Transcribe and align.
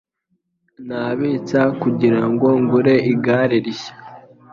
Nabitsa 0.87 1.61
kugirango 1.81 2.47
ngure 2.61 2.95
igare 3.13 3.57
rishya. 3.65 3.93